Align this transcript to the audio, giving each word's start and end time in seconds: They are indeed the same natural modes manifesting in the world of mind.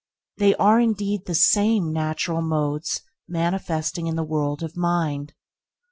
They 0.37 0.55
are 0.55 0.79
indeed 0.79 1.25
the 1.27 1.35
same 1.35 1.93
natural 1.93 2.41
modes 2.41 3.01
manifesting 3.27 4.07
in 4.07 4.15
the 4.15 4.23
world 4.23 4.63
of 4.63 4.75
mind. 4.75 5.35